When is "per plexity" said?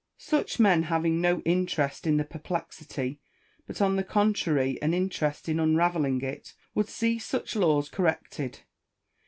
2.25-3.19